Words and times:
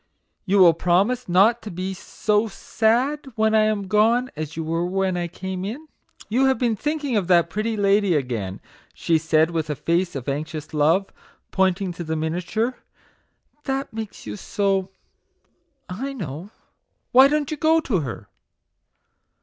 You 0.45 0.57
will 0.57 0.73
promise 0.73 1.29
not 1.29 1.61
to 1.61 1.69
be 1.69 1.93
so 1.93 2.47
sad 2.47 3.27
when 3.35 3.53
I 3.53 3.65
am 3.65 3.87
gone 3.87 4.31
as 4.35 4.57
you 4.57 4.63
were 4.63 4.83
when 4.83 5.15
I 5.15 5.27
came 5.27 5.63
in. 5.63 5.87
You 6.27 6.45
have 6.45 6.57
been 6.57 6.75
thinking 6.75 7.15
of 7.15 7.27
that 7.27 7.51
pretty 7.51 7.77
lady 7.77 8.15
again!'' 8.15 8.61
she 8.95 9.19
said, 9.19 9.51
with 9.51 9.69
a 9.69 9.75
face 9.75 10.15
of 10.15 10.27
anxious 10.27 10.73
love 10.73 11.13
pointing 11.51 11.93
to 11.93 12.03
the 12.03 12.15
miniature 12.15 12.77
"that 13.65 13.93
makes 13.93 14.25
you 14.25 14.35
so, 14.37 14.89
I 15.87 16.13
know! 16.13 16.49
Why 17.11 17.27
don't 17.27 17.51
you 17.51 17.57
go 17.57 17.79
to 17.81 17.99
her 17.99 18.27